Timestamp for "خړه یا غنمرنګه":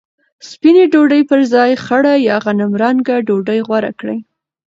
1.83-3.15